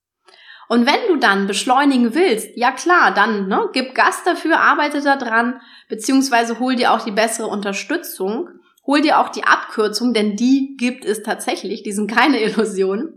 Und 0.73 0.87
wenn 0.87 1.07
du 1.07 1.17
dann 1.17 1.47
beschleunigen 1.47 2.14
willst, 2.14 2.57
ja 2.57 2.73
klar, 2.73 3.12
dann 3.12 3.47
ne, 3.47 3.69
gib 3.75 3.95
Gas 3.95 4.25
dafür, 4.25 4.59
arbeite 4.59 5.02
da 5.02 5.17
dran, 5.17 5.61
beziehungsweise 5.91 6.61
hol 6.61 6.76
dir 6.76 6.95
auch 6.95 7.05
die 7.05 7.11
bessere 7.11 7.49
Unterstützung, 7.49 8.49
hol 8.87 9.02
dir 9.02 9.19
auch 9.19 9.29
die 9.29 9.45
Abkürzung, 9.45 10.14
denn 10.14 10.35
die 10.35 10.79
gibt 10.79 11.05
es 11.05 11.23
tatsächlich, 11.23 11.83
die 11.83 11.93
sind 11.93 12.11
keine 12.11 12.41
Illusion. 12.43 13.12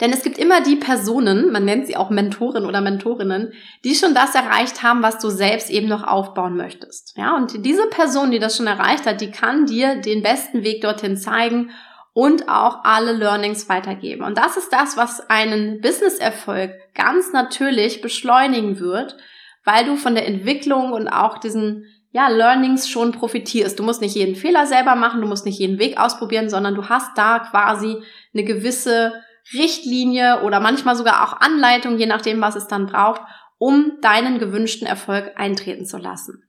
Denn 0.00 0.12
es 0.12 0.24
gibt 0.24 0.36
immer 0.36 0.60
die 0.60 0.74
Personen, 0.74 1.52
man 1.52 1.64
nennt 1.64 1.86
sie 1.86 1.96
auch 1.96 2.10
Mentoren 2.10 2.66
oder 2.66 2.80
Mentorinnen, 2.80 3.52
die 3.84 3.94
schon 3.94 4.14
das 4.14 4.34
erreicht 4.34 4.82
haben, 4.82 5.00
was 5.00 5.20
du 5.20 5.30
selbst 5.30 5.70
eben 5.70 5.86
noch 5.86 6.02
aufbauen 6.02 6.56
möchtest. 6.56 7.16
Ja, 7.16 7.36
und 7.36 7.64
diese 7.64 7.86
Person, 7.86 8.32
die 8.32 8.40
das 8.40 8.56
schon 8.56 8.66
erreicht 8.66 9.06
hat, 9.06 9.20
die 9.20 9.30
kann 9.30 9.66
dir 9.66 10.00
den 10.00 10.24
besten 10.24 10.64
Weg 10.64 10.80
dorthin 10.82 11.16
zeigen 11.16 11.70
und 12.18 12.48
auch 12.48 12.82
alle 12.82 13.12
Learnings 13.12 13.68
weitergeben. 13.68 14.24
Und 14.24 14.36
das 14.38 14.56
ist 14.56 14.72
das, 14.72 14.96
was 14.96 15.30
einen 15.30 15.80
Business-Erfolg 15.80 16.72
ganz 16.92 17.32
natürlich 17.32 18.00
beschleunigen 18.00 18.80
wird, 18.80 19.16
weil 19.64 19.84
du 19.84 19.94
von 19.94 20.16
der 20.16 20.26
Entwicklung 20.26 20.90
und 20.90 21.06
auch 21.06 21.38
diesen 21.38 21.84
ja, 22.10 22.26
Learnings 22.26 22.88
schon 22.88 23.12
profitierst. 23.12 23.78
Du 23.78 23.84
musst 23.84 24.00
nicht 24.00 24.16
jeden 24.16 24.34
Fehler 24.34 24.66
selber 24.66 24.96
machen, 24.96 25.20
du 25.20 25.28
musst 25.28 25.46
nicht 25.46 25.60
jeden 25.60 25.78
Weg 25.78 25.96
ausprobieren, 25.96 26.50
sondern 26.50 26.74
du 26.74 26.88
hast 26.88 27.16
da 27.16 27.38
quasi 27.38 28.02
eine 28.34 28.42
gewisse 28.42 29.12
Richtlinie 29.52 30.42
oder 30.42 30.58
manchmal 30.58 30.96
sogar 30.96 31.22
auch 31.22 31.40
Anleitung, 31.40 31.98
je 31.98 32.06
nachdem, 32.06 32.40
was 32.40 32.56
es 32.56 32.66
dann 32.66 32.86
braucht, 32.86 33.20
um 33.58 33.98
deinen 34.02 34.40
gewünschten 34.40 34.88
Erfolg 34.88 35.34
eintreten 35.36 35.86
zu 35.86 35.98
lassen. 35.98 36.42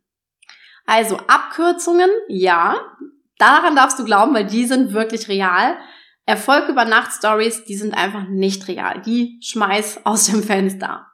Also 0.87 1.17
Abkürzungen, 1.27 2.09
ja, 2.27 2.75
Daran 3.39 3.75
darfst 3.75 3.97
du 3.97 4.03
glauben, 4.03 4.35
weil 4.35 4.45
die 4.45 4.65
sind 4.65 4.93
wirklich 4.93 5.27
real. 5.27 5.77
Erfolg 6.27 6.69
über 6.69 6.85
Nacht 6.85 7.11
Stories, 7.11 7.63
die 7.63 7.75
sind 7.75 7.97
einfach 7.97 8.27
nicht 8.27 8.67
real. 8.67 9.01
Die 9.01 9.39
schmeiß 9.41 10.01
aus 10.05 10.25
dem 10.25 10.43
Fenster. 10.43 11.07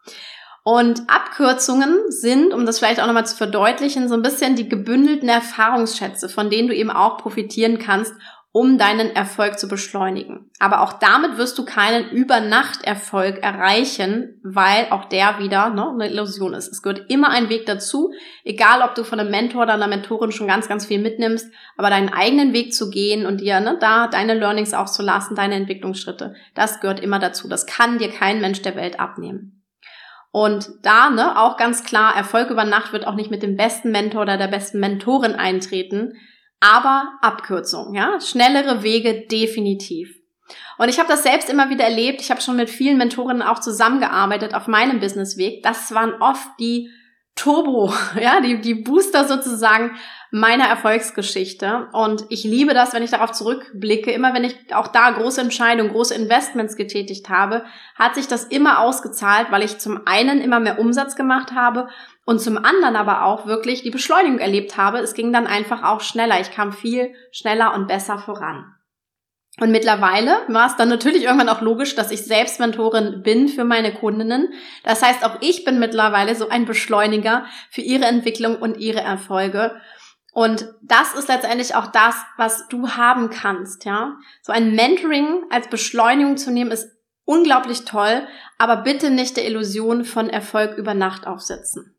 Und 0.63 1.03
Abkürzungen 1.07 1.99
sind, 2.09 2.51
um 2.51 2.65
das 2.65 2.79
vielleicht 2.79 2.99
auch 2.99 3.05
nochmal 3.05 3.27
zu 3.27 3.37
verdeutlichen, 3.37 4.09
so 4.09 4.15
ein 4.15 4.23
bisschen 4.23 4.55
die 4.55 4.67
gebündelten 4.67 5.29
Erfahrungsschätze, 5.29 6.27
von 6.27 6.49
denen 6.49 6.67
du 6.67 6.75
eben 6.75 6.89
auch 6.89 7.19
profitieren 7.19 7.77
kannst, 7.77 8.15
um 8.55 8.77
deinen 8.77 9.13
Erfolg 9.13 9.59
zu 9.59 9.67
beschleunigen. 9.67 10.49
Aber 10.59 10.79
auch 10.79 10.93
damit 10.93 11.37
wirst 11.37 11.57
du 11.57 11.65
keinen 11.65 12.09
Übernachterfolg 12.09 13.43
erreichen, 13.43 14.39
weil 14.45 14.87
auch 14.91 15.03
der 15.09 15.39
wieder 15.39 15.71
ne, 15.71 15.89
eine 15.89 16.09
Illusion 16.09 16.53
ist. 16.53 16.71
Es 16.71 16.81
gehört 16.81 17.09
immer 17.09 17.31
ein 17.31 17.49
Weg 17.49 17.65
dazu, 17.65 18.13
egal 18.45 18.81
ob 18.81 18.95
du 18.95 19.03
von 19.03 19.19
einem 19.19 19.29
Mentor 19.29 19.63
oder 19.63 19.73
einer 19.73 19.89
Mentorin 19.89 20.31
schon 20.31 20.47
ganz, 20.47 20.69
ganz 20.69 20.85
viel 20.85 21.01
mitnimmst, 21.01 21.51
aber 21.75 21.89
deinen 21.89 22.13
eigenen 22.13 22.53
Weg 22.53 22.73
zu 22.73 22.89
gehen 22.89 23.25
und 23.25 23.41
dir 23.41 23.59
ne, 23.59 23.77
da 23.77 24.07
deine 24.07 24.35
Learnings 24.35 24.73
auch 24.73 24.89
zu 24.89 25.03
lassen, 25.03 25.35
deine 25.35 25.55
Entwicklungsschritte, 25.55 26.33
das 26.53 26.79
gehört 26.79 27.01
immer 27.01 27.19
dazu. 27.19 27.49
Das 27.49 27.65
kann 27.65 27.97
dir 27.97 28.09
kein 28.09 28.39
Mensch 28.39 28.61
der 28.61 28.77
Welt 28.77 29.01
abnehmen. 29.01 29.65
Und 30.31 30.69
da, 30.81 31.09
ne, 31.09 31.37
auch 31.37 31.57
ganz 31.57 31.83
klar, 31.83 32.15
Erfolg 32.15 32.49
über 32.49 32.63
Nacht 32.63 32.93
wird 32.93 33.05
auch 33.05 33.15
nicht 33.15 33.31
mit 33.31 33.43
dem 33.43 33.57
besten 33.57 33.91
Mentor 33.91 34.21
oder 34.21 34.37
der 34.37 34.47
besten 34.47 34.79
Mentorin 34.79 35.35
eintreten, 35.35 36.13
aber 36.59 37.13
Abkürzung, 37.21 37.93
ja, 37.93 38.19
schnellere 38.19 38.83
Wege 38.83 39.25
definitiv. 39.27 40.15
Und 40.77 40.89
ich 40.89 40.99
habe 40.99 41.09
das 41.09 41.23
selbst 41.23 41.49
immer 41.49 41.69
wieder 41.69 41.85
erlebt. 41.85 42.21
Ich 42.21 42.29
habe 42.29 42.41
schon 42.41 42.55
mit 42.55 42.69
vielen 42.69 42.97
Mentorinnen 42.97 43.41
auch 43.41 43.59
zusammengearbeitet 43.59 44.53
auf 44.53 44.67
meinem 44.67 44.99
Businessweg. 44.99 45.63
Das 45.63 45.93
waren 45.93 46.21
oft 46.21 46.47
die 46.59 46.89
Turbo, 47.35 47.93
ja, 48.19 48.41
die, 48.41 48.61
die 48.61 48.75
Booster 48.75 49.27
sozusagen 49.27 49.97
meiner 50.35 50.65
Erfolgsgeschichte. 50.65 51.87
Und 51.93 52.25
ich 52.27 52.43
liebe 52.43 52.73
das, 52.73 52.93
wenn 52.93 53.03
ich 53.03 53.11
darauf 53.11 53.31
zurückblicke. 53.31 54.11
Immer 54.11 54.33
wenn 54.33 54.43
ich 54.43 54.75
auch 54.75 54.87
da 54.89 55.11
große 55.11 55.39
Entscheidungen, 55.39 55.93
große 55.93 56.13
Investments 56.13 56.75
getätigt 56.75 57.29
habe, 57.29 57.63
hat 57.97 58.15
sich 58.15 58.27
das 58.27 58.43
immer 58.43 58.81
ausgezahlt, 58.81 59.47
weil 59.49 59.63
ich 59.63 59.77
zum 59.77 60.01
einen 60.05 60.41
immer 60.41 60.59
mehr 60.59 60.77
Umsatz 60.77 61.15
gemacht 61.15 61.53
habe 61.53 61.87
und 62.25 62.41
zum 62.41 62.57
anderen 62.57 62.97
aber 62.97 63.23
auch 63.23 63.45
wirklich 63.45 63.83
die 63.83 63.91
Beschleunigung 63.91 64.39
erlebt 64.39 64.75
habe. 64.75 64.97
Es 64.97 65.13
ging 65.13 65.31
dann 65.31 65.47
einfach 65.47 65.83
auch 65.83 66.01
schneller. 66.01 66.41
Ich 66.41 66.51
kam 66.51 66.73
viel 66.73 67.13
schneller 67.31 67.73
und 67.73 67.87
besser 67.87 68.19
voran. 68.19 68.75
Und 69.61 69.71
mittlerweile 69.71 70.39
war 70.49 70.67
es 70.67 70.75
dann 70.75 70.89
natürlich 70.89 71.23
irgendwann 71.23 71.47
auch 71.47 71.61
logisch, 71.61 71.95
dass 71.95 72.11
ich 72.11 72.25
selbst 72.25 72.59
Mentorin 72.59 73.21
bin 73.23 73.47
für 73.47 73.63
meine 73.63 73.93
Kundinnen. 73.93 74.49
Das 74.83 75.01
heißt, 75.01 75.23
auch 75.23 75.37
ich 75.39 75.63
bin 75.63 75.79
mittlerweile 75.79 76.35
so 76.35 76.49
ein 76.49 76.65
Beschleuniger 76.65 77.45
für 77.69 77.79
ihre 77.79 78.03
Entwicklung 78.03 78.57
und 78.57 78.75
ihre 78.79 78.99
Erfolge. 78.99 79.79
Und 80.35 80.67
das 80.81 81.13
ist 81.13 81.29
letztendlich 81.29 81.75
auch 81.75 81.87
das, 81.87 82.13
was 82.35 82.67
du 82.67 82.89
haben 82.89 83.29
kannst, 83.29 83.85
ja. 83.85 84.17
So 84.41 84.51
ein 84.51 84.75
Mentoring 84.75 85.45
als 85.49 85.69
Beschleunigung 85.69 86.35
zu 86.35 86.51
nehmen 86.51 86.71
ist 86.71 86.89
unglaublich 87.23 87.85
toll, 87.85 88.27
aber 88.57 88.75
bitte 88.75 89.11
nicht 89.11 89.37
der 89.37 89.47
Illusion 89.47 90.03
von 90.03 90.29
Erfolg 90.29 90.77
über 90.77 90.93
Nacht 90.93 91.25
aufsetzen. 91.25 91.95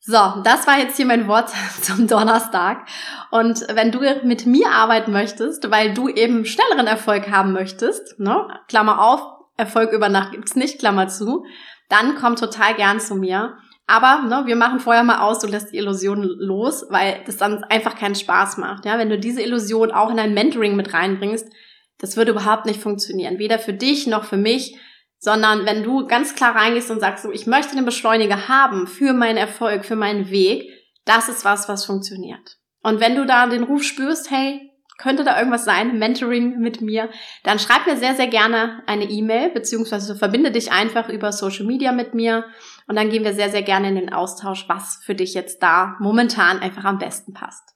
So, 0.00 0.40
das 0.42 0.66
war 0.66 0.78
jetzt 0.78 0.96
hier 0.96 1.04
mein 1.04 1.28
Wort 1.28 1.50
zum 1.82 2.06
Donnerstag. 2.06 2.88
Und 3.30 3.60
wenn 3.74 3.92
du 3.92 4.00
mit 4.22 4.46
mir 4.46 4.70
arbeiten 4.70 5.12
möchtest, 5.12 5.70
weil 5.70 5.92
du 5.92 6.08
eben 6.08 6.46
schnelleren 6.46 6.86
Erfolg 6.86 7.30
haben 7.30 7.52
möchtest, 7.52 8.18
ne, 8.18 8.48
Klammer 8.68 9.02
auf, 9.02 9.20
Erfolg 9.58 9.92
über 9.92 10.08
Nacht 10.08 10.32
gibt's 10.32 10.56
nicht, 10.56 10.78
Klammer 10.78 11.08
zu, 11.08 11.44
dann 11.90 12.14
komm 12.14 12.36
total 12.36 12.74
gern 12.74 13.00
zu 13.00 13.16
mir. 13.16 13.58
Aber 13.88 14.22
ne, 14.22 14.46
wir 14.46 14.54
machen 14.54 14.78
vorher 14.78 15.02
mal 15.02 15.18
aus, 15.18 15.40
du 15.40 15.48
lässt 15.48 15.72
die 15.72 15.78
Illusion 15.78 16.22
los, 16.22 16.86
weil 16.90 17.22
das 17.26 17.38
dann 17.38 17.64
einfach 17.64 17.96
keinen 17.96 18.14
Spaß 18.14 18.58
macht. 18.58 18.84
Ja, 18.84 18.98
wenn 18.98 19.10
du 19.10 19.18
diese 19.18 19.42
Illusion 19.42 19.90
auch 19.90 20.10
in 20.10 20.20
ein 20.20 20.34
Mentoring 20.34 20.76
mit 20.76 20.92
reinbringst, 20.92 21.50
das 21.98 22.16
würde 22.16 22.30
überhaupt 22.30 22.66
nicht 22.66 22.80
funktionieren. 22.80 23.40
Weder 23.40 23.58
für 23.58 23.72
dich 23.72 24.06
noch 24.06 24.24
für 24.24 24.36
mich 24.36 24.78
sondern 25.18 25.66
wenn 25.66 25.82
du 25.82 26.06
ganz 26.06 26.34
klar 26.34 26.54
reingehst 26.54 26.90
und 26.90 27.00
sagst, 27.00 27.24
so, 27.24 27.32
ich 27.32 27.46
möchte 27.46 27.74
den 27.74 27.84
Beschleuniger 27.84 28.48
haben 28.48 28.86
für 28.86 29.12
meinen 29.12 29.36
Erfolg, 29.36 29.84
für 29.84 29.96
meinen 29.96 30.30
Weg, 30.30 30.70
das 31.04 31.28
ist 31.28 31.44
was, 31.44 31.68
was 31.68 31.84
funktioniert. 31.84 32.58
Und 32.82 33.00
wenn 33.00 33.16
du 33.16 33.26
da 33.26 33.46
den 33.46 33.64
Ruf 33.64 33.82
spürst, 33.82 34.30
hey, 34.30 34.67
könnte 34.98 35.24
da 35.24 35.38
irgendwas 35.38 35.64
sein, 35.64 35.98
Mentoring 35.98 36.58
mit 36.58 36.80
mir, 36.80 37.08
dann 37.44 37.58
schreib 37.58 37.86
mir 37.86 37.96
sehr, 37.96 38.14
sehr 38.14 38.26
gerne 38.26 38.82
eine 38.86 39.04
E-Mail, 39.04 39.50
beziehungsweise 39.50 40.16
verbinde 40.16 40.50
dich 40.50 40.72
einfach 40.72 41.08
über 41.08 41.32
Social 41.32 41.64
Media 41.64 41.92
mit 41.92 42.14
mir 42.14 42.44
und 42.86 42.96
dann 42.96 43.08
gehen 43.08 43.24
wir 43.24 43.32
sehr, 43.32 43.50
sehr 43.50 43.62
gerne 43.62 43.88
in 43.88 43.94
den 43.94 44.12
Austausch, 44.12 44.68
was 44.68 45.00
für 45.04 45.14
dich 45.14 45.34
jetzt 45.34 45.62
da 45.62 45.96
momentan 46.00 46.58
einfach 46.58 46.84
am 46.84 46.98
besten 46.98 47.32
passt. 47.32 47.74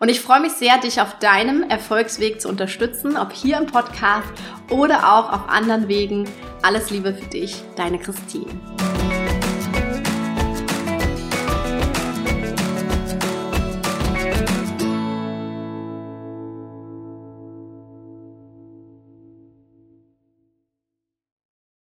Und 0.00 0.08
ich 0.10 0.20
freue 0.20 0.40
mich 0.40 0.52
sehr, 0.52 0.78
dich 0.78 1.00
auf 1.00 1.18
deinem 1.18 1.64
Erfolgsweg 1.68 2.40
zu 2.40 2.48
unterstützen, 2.48 3.16
ob 3.16 3.32
hier 3.32 3.58
im 3.58 3.66
Podcast 3.66 4.28
oder 4.70 5.12
auch 5.12 5.32
auf 5.32 5.48
anderen 5.48 5.88
Wegen. 5.88 6.28
Alles 6.62 6.90
Liebe 6.90 7.14
für 7.14 7.28
dich, 7.28 7.62
deine 7.76 7.98
Christine. 7.98 8.46